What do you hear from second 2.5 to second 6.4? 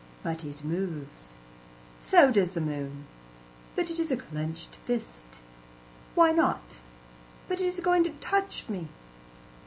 the moon." "But it is a clenched fist." "Why